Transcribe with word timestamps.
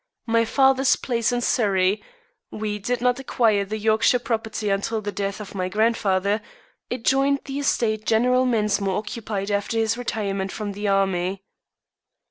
My 0.25 0.45
father's 0.45 0.95
place 0.95 1.31
in 1.31 1.41
Surrey 1.41 2.03
we 2.49 2.79
did 2.79 3.01
not 3.01 3.19
acquire 3.19 3.63
the 3.63 3.77
Yorkshire 3.77 4.17
property 4.17 4.69
until 4.71 4.99
the 4.99 5.11
death 5.11 5.39
of 5.39 5.53
my 5.53 5.69
grandfather 5.69 6.41
adjoined 6.89 7.41
the 7.45 7.59
estate 7.59 8.07
General 8.07 8.47
Mensmore 8.47 8.97
occupied 8.97 9.51
after 9.51 9.77
his 9.77 9.99
retirement 9.99 10.51
from 10.51 10.71
the 10.71 10.87
army. 10.87 11.43